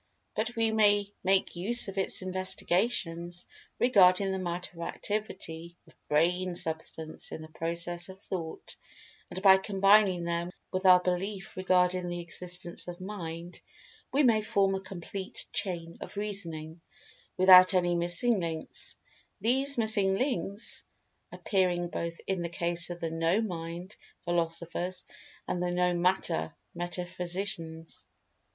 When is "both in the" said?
21.89-22.49